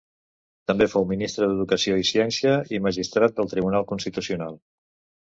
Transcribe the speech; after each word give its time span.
També 0.71 0.87
fou 0.93 1.05
ministre 1.11 1.51
d'Educació 1.51 1.99
i 2.05 2.09
Ciència 2.13 2.57
i 2.79 2.83
magistrat 2.89 3.39
del 3.39 3.55
Tribunal 3.55 3.91
Constitucional. 3.97 4.63